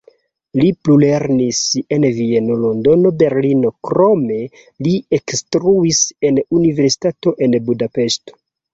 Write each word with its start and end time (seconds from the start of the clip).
Li 0.59 0.69
plulernis 0.87 1.59
en 1.97 2.07
Vieno, 2.21 2.57
Londono 2.63 3.13
Berlino, 3.21 3.73
krome 3.91 4.41
li 4.89 4.97
ekinstruis 5.21 6.05
en 6.33 6.45
universitato 6.65 7.39
en 7.49 7.63
Budapeŝto. 7.73 8.41